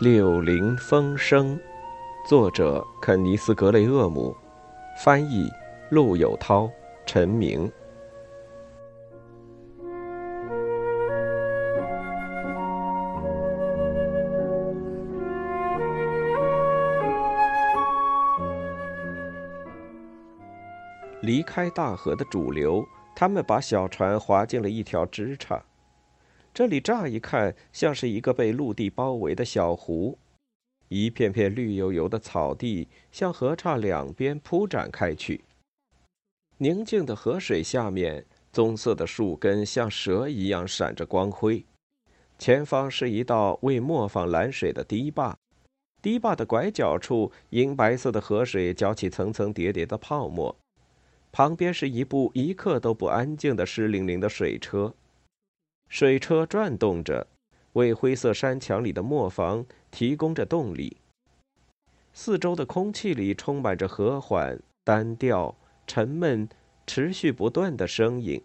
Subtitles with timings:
[0.00, 1.60] 柳林风声，
[2.26, 4.34] 作者肯尼斯·格雷厄姆，
[5.04, 5.46] 翻译
[5.90, 6.70] 陆有涛、
[7.04, 7.70] 陈明。
[21.20, 22.82] 离开大河的主流，
[23.14, 25.62] 他们把小船划进了一条支岔。
[26.52, 30.18] 这里乍一看像是一个被陆地包围的小湖，
[30.88, 35.42] 一片片绿油油的草地向河岔两边铺展开去。
[36.58, 41.64] 宁静的河水下面，棕色的树根像蛇一样闪着光辉。
[42.38, 45.36] 前方是一道为磨坊拦水的堤坝，
[46.02, 50.54] 堤坝的拐角处，银白色的河水搅起层层叠叠的泡沫。
[51.32, 54.92] 旁边是一部一刻都不安静的湿淋淋的水车。
[55.90, 57.26] 水车转动着，
[57.72, 60.96] 为灰色山墙里的磨坊提供着动力。
[62.12, 65.56] 四周的空气里充满着和缓、单调、
[65.88, 66.48] 沉闷、
[66.86, 68.40] 持续不断的声音，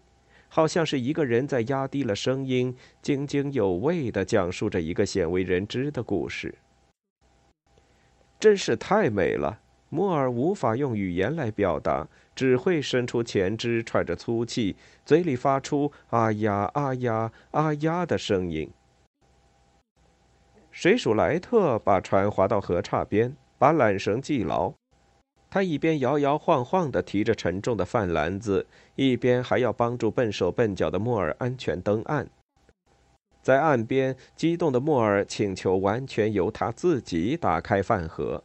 [0.47, 6.55] 好像是一个人在压低了声音，津津有味地讲述着一个鲜为人知的故事。
[8.39, 9.61] 真是太美了。
[9.95, 18.69] 莫尔无法用语言来表达，只会伸出前肢，喘着粗气，嘴里发出“啊呀啊呀啊呀”的声音。
[20.69, 24.73] 水鼠莱特把船划到河岔边，把缆绳系牢。
[25.49, 32.27] 他一边摇摇晃晃地提着沉重的饭篮子，一边还要帮助笨手笨脚的莫尔安全登岸。
[33.41, 38.43] 在岸边，激动的莫尔请求完全由他自己打开饭盒。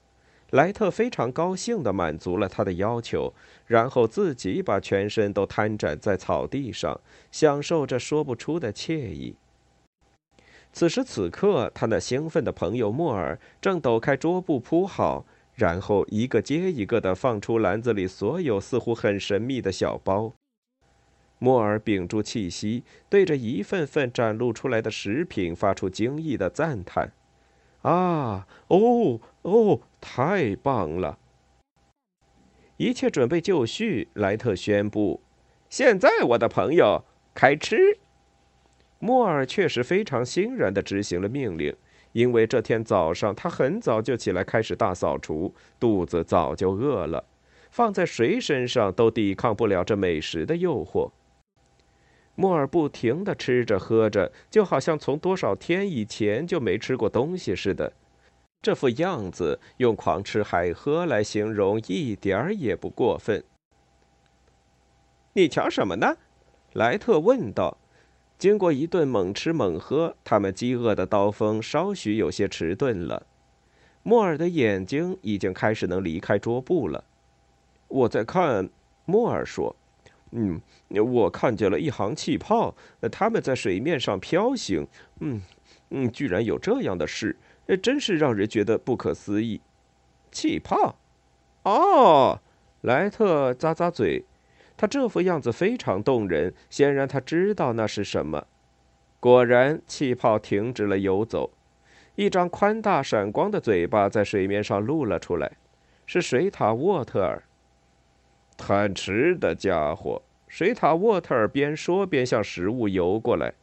[0.50, 3.32] 莱特非常高兴地满足了他的要求，
[3.66, 9.36] 然后自己把全身都瘫展在草地上，享受着说不出的惬意。
[10.72, 15.24] 此时此刻，他那兴奋的朋友莫尔正抖开桌布铺好，
[15.54, 20.32] 然后一个接一个地放出篮子里所有似乎很神秘的小包。
[21.38, 27.12] 莫尔屏住气息，对着一份份展露出来的食品发出惊异的赞叹。
[27.82, 28.46] 啊！
[28.68, 31.18] 哦哦，太棒了！
[32.76, 35.20] 一切准备就绪，莱特宣布
[35.68, 37.04] ：“现在，我的朋友，
[37.34, 37.98] 开吃。”
[38.98, 41.74] 莫尔确实非常欣然地执行了命令，
[42.12, 47.24] 因为这天早上他很早就起来开始大扫除，肚子早就饿了，
[47.70, 51.10] 放在谁身上都抵抗不了这美食的诱惑。
[52.40, 57.92] 莫尔不停地吃着喝着，就好像从多少天以前就没吃过东西似的。
[58.62, 63.44] 这副样子用“狂吃海喝”来形容一点儿也不过分。
[65.34, 66.16] 你瞧什么呢？
[66.72, 67.76] 莱特问道。
[68.38, 73.26] 经过一顿猛吃猛喝，他们饥饿的刀锋稍许有些迟钝了。
[74.02, 77.04] 莫尔的眼睛已经开始能离开桌布了。
[77.88, 78.70] 我在看，
[79.04, 79.76] 莫尔说。
[80.32, 82.74] 嗯，我看见了一行气泡，
[83.10, 84.86] 它们在水面上飘行。
[85.20, 85.40] 嗯，
[85.90, 87.36] 嗯，居然有这样的事，
[87.82, 89.60] 真是让人觉得不可思议。
[90.30, 90.96] 气泡？
[91.64, 92.40] 哦，
[92.82, 94.24] 莱特咂咂嘴，
[94.76, 98.46] 他这副样子非常动人，显然他知道那是什么。
[99.18, 101.50] 果然，气泡停止了游走，
[102.14, 105.52] 一张宽大闪光的嘴巴在水面上露了出来，
[106.06, 107.42] 是水獭沃特尔。
[108.60, 113.54] 贪吃的家伙，水獭沃特尔边说边向食物游过来。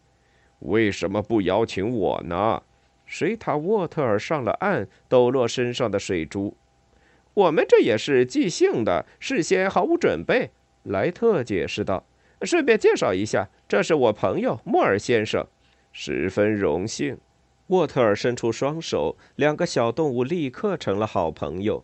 [0.61, 2.63] 为什么不邀请我呢？
[3.05, 6.57] 水獭沃特尔上了岸，抖落身上的水珠。
[7.35, 10.49] 我们这也是即兴的，事先毫无准备。
[10.83, 12.03] 莱特解释道。
[12.41, 15.47] 顺便介绍一下，这是我朋友莫尔先生，
[15.91, 17.17] 十分荣幸。
[17.67, 21.83] 沃特尔伸出双手，两个小动物立刻成了好朋友。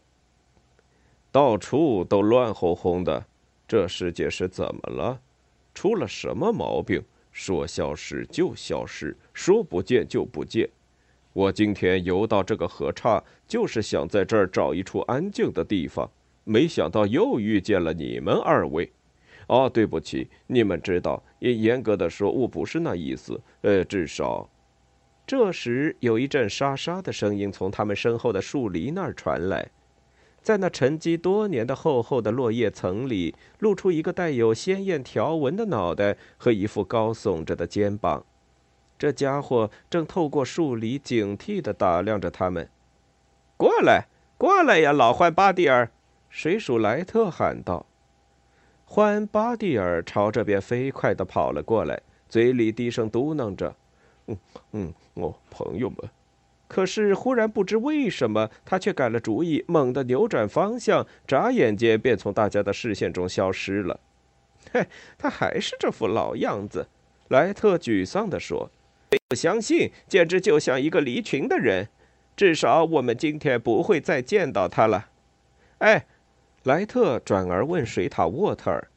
[1.33, 3.25] 到处都乱哄哄的，
[3.67, 5.19] 这世界是怎么了？
[5.73, 7.03] 出了什么毛病？
[7.31, 10.69] 说消失就消失，说不见就不见。
[11.33, 16.07] 我今天游到这个河岔，就是想在这儿找一处安静的地方，
[16.43, 18.91] 没想到又遇见了你们二位。
[19.47, 23.41] 哦，对不起，你们知道，也严格的说，我不是那意思。
[23.61, 24.47] 呃，至少，
[25.25, 29.67] 这时有一阵沙沙的声音从他们身后的树篱那儿传来。
[30.43, 38.25] 在那沉积多年的厚厚的落叶层里，露出一个带有鲜艳条纹的脑袋和一副高耸着的肩膀。
[38.99, 42.69] 这家伙正透过树篱警惕地打量着他们。
[43.57, 44.07] “过来，
[44.37, 45.89] 过来呀，老欢巴蒂尔！”
[46.29, 47.85] 水鼠莱特喊道。
[48.85, 53.75] 欢巴蒂尔朝这边飞快地跑了过来，嘴里低声嘟囔着
[54.27, 54.37] ：“嗯
[54.71, 55.97] 嗯，哦，朋友们。”
[56.73, 63.99] 可是忽然不知为什么，他却改了主意，猛地扭转方向，眨眼间便从大家的视线中消失了。
[64.71, 66.87] 嘿，他还是这副老样子，
[67.27, 68.71] 莱特沮丧地说
[69.29, 71.89] ：“不相信，简直就像一个离群的人。
[72.35, 75.09] 至少我们今天不会再见到他了。”
[75.77, 76.07] 哎，
[76.63, 78.87] 莱特转而问水獭沃特尔：“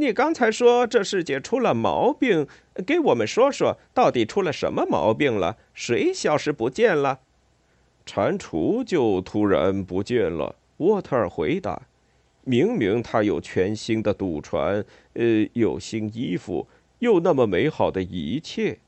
[0.00, 2.46] 你刚才说这世界出了毛病，
[2.86, 5.58] 给我们说说，到底出了什么毛病了？
[5.74, 7.20] 谁消失不见了？”
[8.06, 10.56] 蟾蜍就突然不见了。
[10.78, 11.82] 沃特尔回答。
[12.44, 14.82] 明明他有全新的赌船，
[15.12, 16.66] 呃，有新衣服，
[17.00, 18.78] 又那么美好的一切。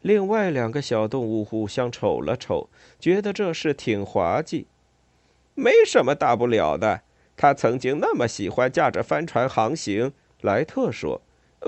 [0.00, 4.66] 另外两个小动物互相瞅了瞅，觉得这事挺滑稽。
[5.54, 7.02] 没什么大不了的，
[7.36, 11.22] 他曾经那么喜欢驾着帆船航行，莱特说。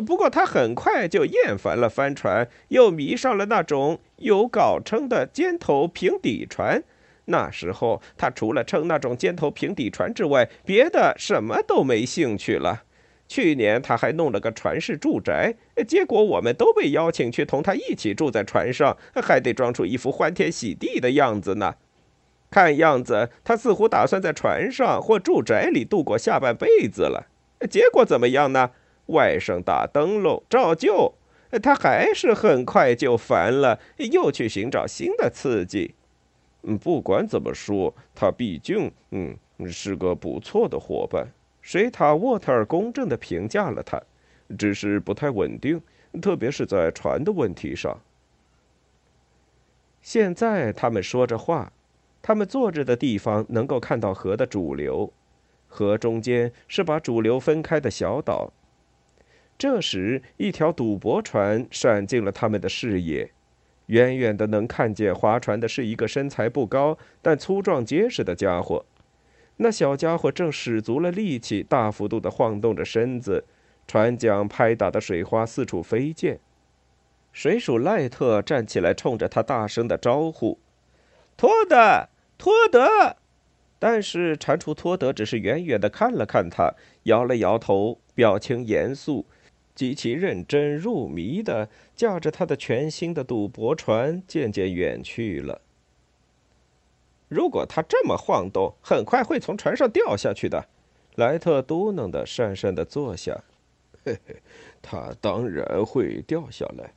[0.07, 6.83] 不过他很快就厌烦了帆船，又迷上了那种有稿称的尖头平底船。
[7.27, 12.83] 那时候，他除了称那种尖头平底船之外，别的什么都没兴趣了。
[13.27, 15.55] 去年他还弄了个船式住宅，
[15.89, 21.77] 结果我们都被邀请去同他一起住在船上，还得装出一副欢天喜地的样子呢。
[22.55, 27.27] 看样子，他似乎打算在船上或住宅里度过下半辈子了。
[27.69, 28.71] 结果怎么样呢？
[29.07, 31.15] 外甥打灯笼照旧，
[31.61, 35.97] 他还是很快就烦了，又去寻找新的刺激。
[36.63, 39.37] 嗯，不管怎么说，他毕竟嗯
[39.69, 41.27] 是个不错的伙伴。
[41.61, 44.01] 水獭沃特尔公正地评价了他，
[44.57, 45.83] 只是不太稳定，
[46.23, 47.99] 特别是在船的问题上。
[50.01, 51.73] 现在他们说着话，
[52.27, 55.13] 他们坐着的地方能够看到河的主流，
[55.69, 58.51] 河中间是把主流分开的小岛。
[59.59, 63.31] 这时，一条赌博船闪进了他们的视野。
[63.89, 68.87] 远远的能看见划船的是一个身材不高但粗壮结实的家伙，
[69.59, 73.45] 那小家伙正使足了力气，大幅度的晃动着身子，
[73.87, 76.41] 船桨拍打的水花四处飞溅。
[77.35, 80.59] 水鼠赖特站起来，冲着他大声的招呼
[81.37, 82.09] ：“托德，
[82.45, 83.17] 托德！”
[83.81, 86.75] 但是蟾蜍托德只是远远的看了看他，
[87.05, 89.25] 摇了摇头，表情严肃。
[89.75, 95.61] 极其认真入迷的驾着他的全新的赌博船，渐渐远去了。
[97.29, 100.67] 如果他这么晃动，很快会从船上掉下去的。
[101.17, 103.43] 莱特嘟囔的，讪讪的坐下。
[104.05, 104.37] 嘿嘿，
[104.81, 106.93] 他当然会掉下来。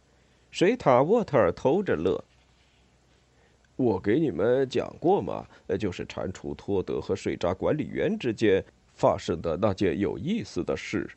[0.52, 2.24] 水獭沃特尔偷着乐。
[3.78, 5.48] 我给你们讲过吗？
[5.80, 8.64] 就是蟾蜍托德和水闸管理员之间
[8.94, 11.08] 发生的那件有意思的事。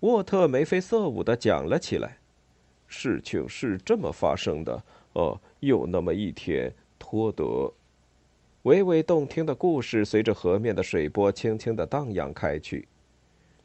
[0.00, 2.18] 沃特眉飞色舞地讲了起来
[2.88, 4.82] ：“事情是这么发生的。
[5.12, 7.72] 哦，有那么一天，托德……
[8.64, 12.88] 娓娓动听的故事随着河面的水波轻轻地荡漾开去。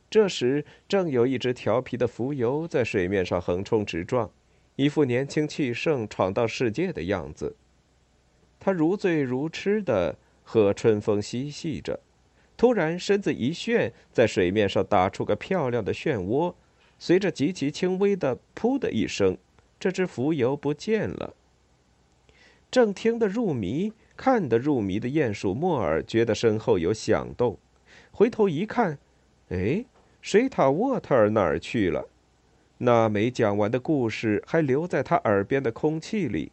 [0.09, 4.29] 这时，正有一只调皮的浮游在水面上横冲直撞，
[4.75, 7.55] 一副年轻气盛、闯荡世界的样子。
[8.59, 11.99] 他如醉如痴地和春风嬉戏着。”
[12.57, 16.55] 突然，身子一旋，在水面上打出个漂亮的漩涡，
[16.97, 19.37] 随着极其轻微的“噗”的一声，
[19.79, 21.35] 这只浮游不见了。
[22.71, 27.59] 正听得入迷、看得入迷的鼹鼠莫尔觉得身后有响动，
[28.11, 28.97] 回头一看，
[29.49, 29.85] 哎，
[30.19, 32.09] 水獭沃特尔哪儿去了？
[32.79, 36.51] 那没讲完的故事还留在他耳边的空气里，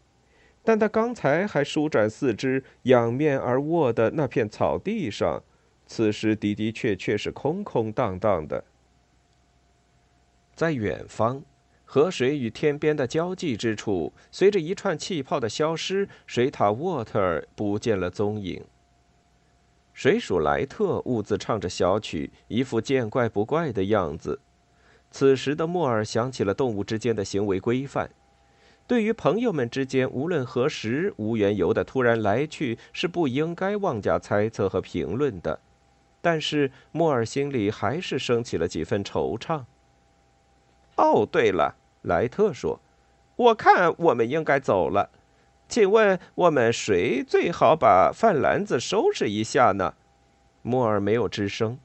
[0.64, 5.42] 但他刚才还舒展四肢、仰面而卧的那片草地上。
[5.87, 8.64] 此时的的确确是空空荡荡的。
[10.54, 11.42] 在远方，
[11.85, 18.64] 河水与天边的交际之处，随着一串气泡的消失，水獭沃特尔不见了踪影。
[19.92, 24.40] 水鼠莱特兀自唱着小曲，一副见怪不怪的样子。
[25.11, 28.11] 此时的莫尔想起了动物之间的行为规范：
[28.87, 35.59] 对于朋友们之间无论何时无缘由的突然来去，是不应该妄加猜测和评论的。
[36.21, 39.64] 但是莫尔心里还是升起了几分惆怅。
[40.97, 42.81] 哦，对了，莱特说
[43.37, 45.11] ：“我看我们应该走了。
[45.69, 49.95] 请问我们谁最好把饭篮子收拾一下呢？”
[50.61, 51.79] 莫尔没有吱声，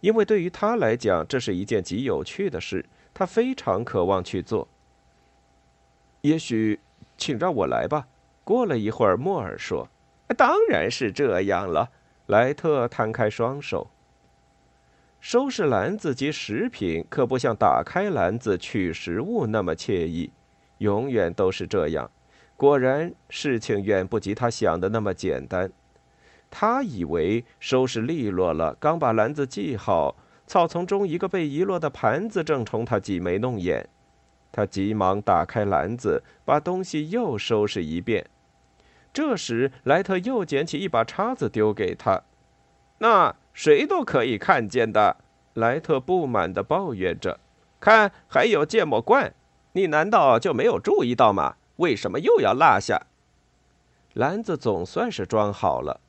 [0.00, 4.68] 因为对于他来讲，这是一件极有趣的事，他非常渴望去做。
[6.26, 6.80] 也许，
[7.16, 8.08] 请让我来吧。
[8.42, 9.88] 过了一会儿，莫尔说
[10.36, 11.90] ：“当然是这样了。”
[12.26, 13.88] 莱特摊开双手。
[15.20, 20.32] 收拾篮子及食品，可不像打开篮子取食物那么惬意，
[20.78, 22.10] 永远都是这样。
[22.56, 25.70] 果然，事情远不及他想的那么简单。
[26.50, 33.88] 他以为收拾利落了，刚把篮子系好，草丛中一个被遗落的盘子正冲他挤眉弄眼。
[34.56, 38.24] 他急忙打开篮子，把东西又收拾一遍。
[39.12, 42.22] 这时，莱特又捡起一把叉子丢给他。
[43.00, 45.18] 那谁都可以看见的，
[45.52, 47.38] 莱特不满地抱怨着。
[47.78, 49.34] 看，还有芥末罐，
[49.72, 51.56] 你难道就没有注意到吗？
[51.76, 53.02] 为什么又要落下？
[54.14, 56.00] 篮子总算是装好了。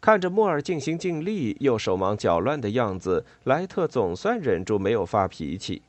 [0.00, 5.82] 看着莫尔尽心尽力又手忙脚乱的样子，莱特总算忍住没有发脾气。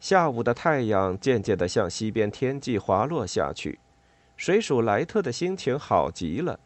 [0.00, 3.78] 下午的太阳渐渐地向西边天际滑落下去，
[4.34, 6.58] 水鼠莱特的心情好极了。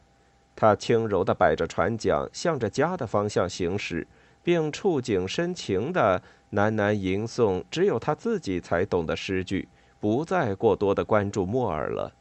[0.54, 4.06] 他轻柔地摆着船桨，向着家的方向行驶，
[4.44, 6.22] 并触景生情地
[6.52, 12.12] 喃喃吟诵只有他自己才懂的诗句，不再过多地关注莫尔了。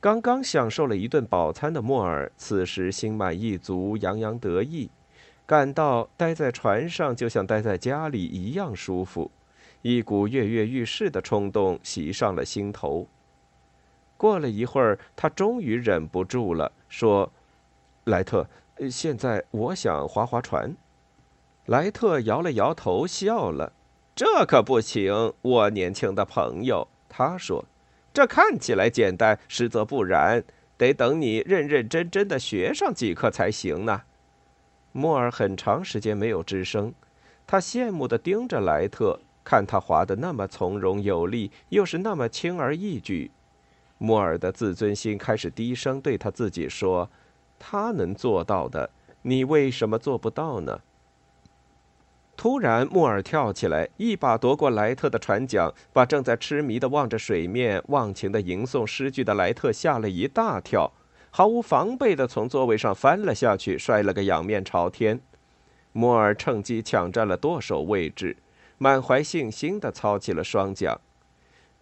[0.00, 4.90] 刚刚享受了一顿饱餐的莫尔，此时心满意足，洋洋得意，
[5.46, 9.30] 感到待在船上就像待在家里一样舒服。
[9.82, 13.06] 一股跃跃欲试的冲动袭上了心头。
[14.16, 17.32] 过了一会儿，他终于忍不住了，说
[18.04, 18.48] ：“莱特，
[18.90, 20.76] 现在我想划划船。”
[21.66, 23.72] 莱特摇了摇头，笑了
[24.14, 27.64] ：“这可不行，我年轻的朋友。”他说
[28.14, 30.44] ：“这看起来简单，实则不然，
[30.76, 34.02] 得等你认认真真的学上几课才行呢。”
[34.92, 36.94] 莫尔很长时间没有吱声，
[37.46, 39.18] 他羡慕地盯着莱特。
[39.44, 43.30] 看他划得那么从容有力，又是那么轻而易举，
[43.98, 47.10] 莫尔的自尊心开始低声对他自己说
[47.58, 48.90] ：“他能做到的，
[49.22, 50.80] 你为什么做不到呢？”
[52.34, 60.90] 突然，莫尔跳起来，一把夺过莱特的船桨，把正在痴迷的望着水面、忘情的吟诵诗句的莱特吓了一大跳，
[61.30, 65.20] 毫无防备地从座位上翻了下去，摔了个仰面朝天。
[65.92, 68.36] 莫尔趁机抢占了舵手位置。
[68.82, 70.98] 满怀信心地操起了双桨，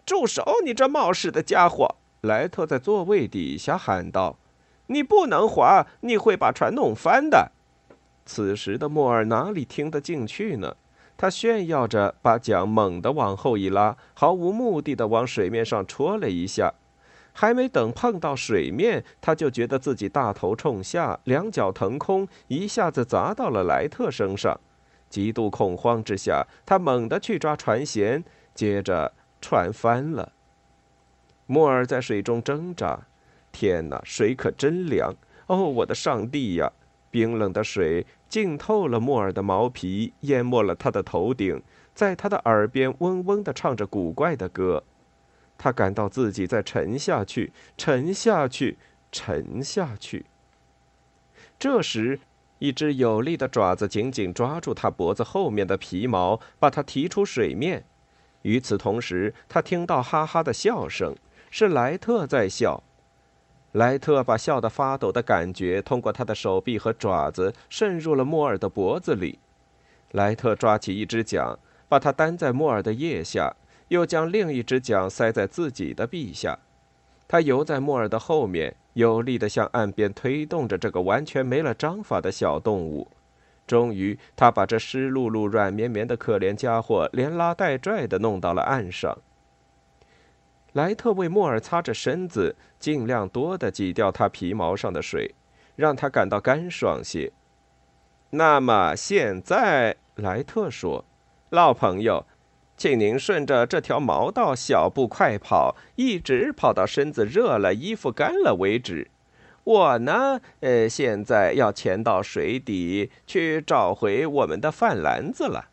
[0.05, 0.45] 住手！
[0.63, 1.95] 你这冒失的家伙！
[2.21, 4.37] 莱特在座位底下喊道
[4.85, 7.51] ：“你不能划，你会把船弄翻的。”
[8.23, 10.75] 此时的莫尔哪里听得进去呢？
[11.17, 16.71] 他炫耀着把桨猛地往后一拉，毫无目的地往水面上戳了一下，
[17.33, 24.59] 还没等碰到水面，他就觉得自己大头冲下，两脚腾空，一下子砸到了莱特身上。
[25.11, 28.23] 极度恐慌之下，他猛地去抓船舷，
[28.55, 30.31] 接着船翻了。
[31.45, 33.07] 莫尔在水中挣扎，
[33.51, 35.13] 天哪，水可真凉！
[35.47, 36.71] 哦，我的上帝呀！
[37.11, 41.61] 冰冷的水浸透了莫尔的毛皮，淹没了他的头顶，
[41.93, 44.85] 在他的耳边嗡嗡地唱着古怪的歌。
[45.57, 48.77] 他感到自己在沉下去，沉下去，
[49.11, 50.25] 沉下去。
[51.59, 52.21] 这时。
[52.61, 57.83] 一只有力的爪子紧紧抓住他脖子后面的皮毛，把他提出水面。
[58.43, 61.15] 与此同时，他听到哈哈的笑声，
[61.49, 62.83] 是莱特在笑。
[63.71, 69.39] 莱特把笑得发抖的感觉通过他的手臂和爪子渗入了莫尔的脖子里。
[70.11, 71.57] 莱特抓起一只桨，
[71.89, 73.55] 把它担在莫尔的腋下，
[73.87, 76.59] 又将另一只桨塞在自己的臂下。
[77.31, 83.09] 他游在莫尔的后面，有力地向岸边推动着这个完全没了章法的小动物。
[83.65, 89.17] 终于，他把这湿漉漉、软绵绵的可怜家伙连拉带拽地弄到了岸上。
[90.73, 95.33] 莱特为莫尔擦着身子，尽量多地挤掉他皮毛上的水，
[95.77, 97.31] 让他感到干爽些。
[98.31, 101.05] 那么现在，莱特说
[101.49, 102.25] ：“老朋友。”
[102.81, 109.11] 请您顺着这条毛道小步快跑，一直跑到身子热了、衣服干了为止。
[109.63, 115.65] 我呢，呃，现在要潜到水底去找回我们的饭篮子了。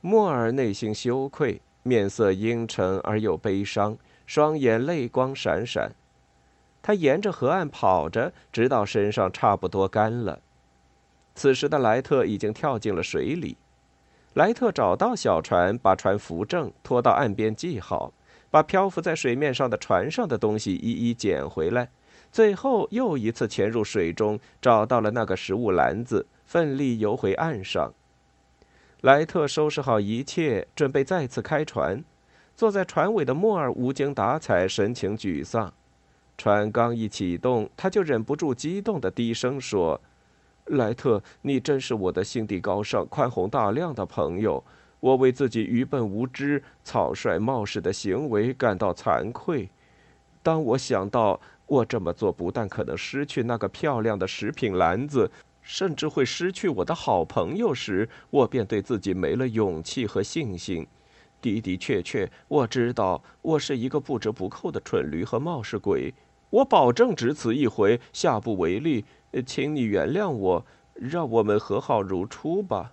[0.00, 5.90] 莫尔内心羞愧，面色阴沉而又悲伤，双眼泪光闪闪。
[6.80, 10.38] 他沿着河岸跑着，直到身上差不多干了。
[11.34, 13.56] 此时的莱特已经跳进了水里。
[14.34, 18.12] 莱特找到小船，把船扶正，拖到岸边系好，
[18.50, 21.90] 把漂浮在水面上的船上的东西一一捡回来，
[22.30, 27.92] 最后又一次潜入水中，找到了那个食物篮子，奋力游回岸上。
[29.02, 32.02] 莱特收拾好一切，准备再次开船。
[32.54, 35.72] 坐在船尾的莫尔无精打采，神情沮丧。
[36.38, 40.00] 船刚一启动，他就忍不住激动地低声说。
[40.76, 44.62] 莱特，你真是我的心地高尚、宽宏大量的朋友。
[45.00, 49.68] 我为自己愚笨无知、草率冒失的行为感到惭愧。
[50.42, 60.86] 当我想到我这么做不但可能失去那个漂亮的食品篮子，甚至会失去我的好朋友时，我便对自己没了勇气和信心。
[61.40, 66.14] 的的确确，我知道我是一个不折不扣的蠢驴和冒失鬼。
[66.50, 69.04] 我保证只此一回，下不为例。
[69.46, 72.92] 请你原谅我，让我们和好如初吧。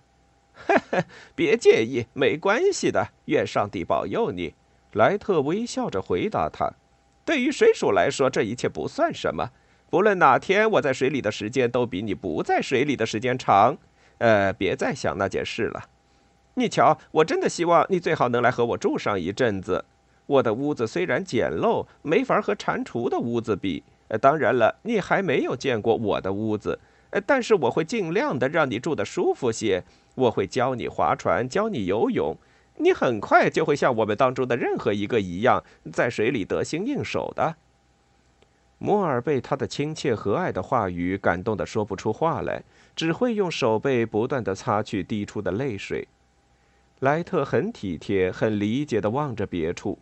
[0.54, 1.04] 嘿 嘿，
[1.34, 3.08] 别介意，没关系的。
[3.26, 4.54] 愿上帝保佑你。
[4.92, 6.72] 莱特微笑着回答他。
[7.24, 9.50] 对于水鼠来说，这一切不算什么。
[9.90, 13.76] 不论哪天我在水里的时间都比你不在水里的时间长。
[14.18, 15.88] 呃，别再想那件事了。
[16.54, 19.84] 你瞧，我真的希望你最好能来和我住上一阵子。
[20.26, 23.82] 我的屋子虽然简陋，没法和蟾蜍的屋子比。
[24.18, 26.78] 当然了，你还没有见过我的屋子。
[27.10, 29.82] 呃，但是我会尽量的让你住得舒服些。
[30.14, 32.36] 我会教你划船，教你游泳。
[32.76, 35.62] 你很快就会像我们当中的任何一个一样，
[35.92, 37.56] 在水里得心应手的。
[38.78, 42.62] 摩尔被他的亲切和蔼的话语感动得说不出话来，
[42.96, 46.08] 只会用手背不断地擦去滴出的泪水。
[47.00, 49.98] 莱特很体贴、很理解地望着别处。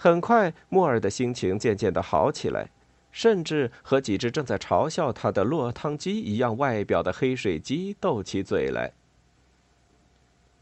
[0.00, 2.70] 很快，莫尔的心情渐渐的好起来，
[3.10, 8.92] 甚至和几只正在嘲笑他的落汤鸡一样外表的黑水鸡斗起嘴来。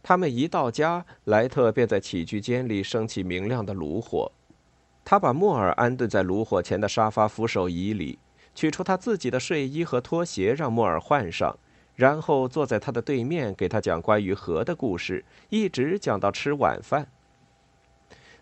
[0.02, 4.32] 他们一到家，莱特便在起居间里升起明亮的炉火。
[5.04, 8.18] 他把莫尔安顿在炉火前的沙发扶手椅里，
[8.54, 11.58] 取出他自己的睡衣和拖鞋让莫尔换上。
[11.94, 17.08] 然后坐在他的对面，给他讲关于河的故事，一直讲到吃晚饭。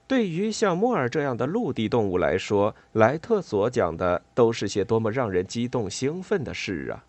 [0.07, 7.05] 对于像莫尔这样的陆地动物来说，莱特所讲的都是些多么让人激动兴奋的事啊！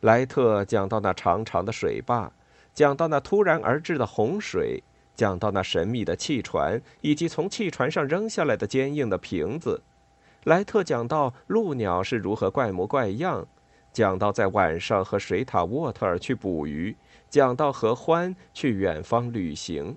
[0.00, 2.30] 莱特讲到那长长的水坝，
[2.74, 4.82] 讲到那突然而至的洪水，
[5.16, 9.82] 讲到那神秘的气船，以及从气船上扔下来的坚硬的瓶子。
[10.44, 13.46] 莱特讲到鹭鸟是如何怪模怪样。
[13.94, 16.94] 讲到在晚上和水獭沃特尔去捕鱼，
[17.30, 19.96] 讲到和欢去远方旅行。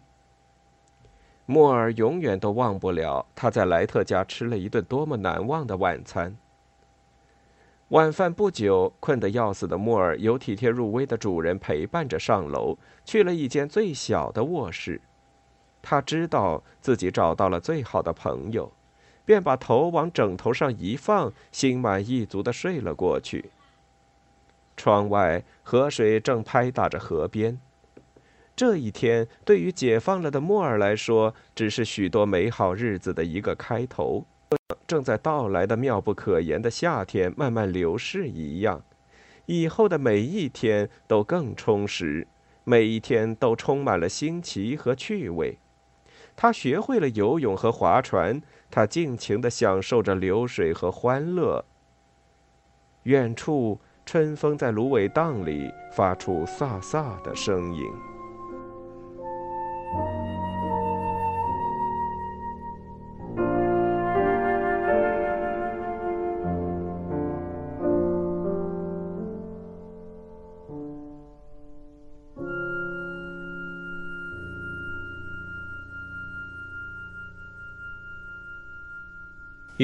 [1.49, 6.37] 莫尔永远都忘不了他在莱特家吃了一顿多么难忘的晚餐。
[7.87, 14.99] 晚饭不久，困得要死的莫尔由体贴入微的主人陪伴着上楼，去了一间最小的卧室。
[15.81, 18.69] 他知道自己找到了最好的朋友，
[19.23, 23.51] 便把头往枕头上一放，心满意足地睡了过去。
[24.75, 27.57] 窗外河水正拍打着河边。
[28.57, 34.25] 这一天对于解放了的莫尔来说，只是许多美好日子的一个开头。
[34.87, 38.81] 正在到来的妙不可言的夏天慢慢流逝一样，
[39.45, 42.27] 以后的每一天都更充实，
[42.63, 45.59] 每一天都充满了新奇和趣味。
[46.35, 48.41] 他学会了游泳和划船，
[48.71, 51.63] 他尽情地享受着流水和欢乐。
[53.03, 53.79] 远处。
[54.07, 57.83] 春风在芦苇荡里发出飒飒的声音。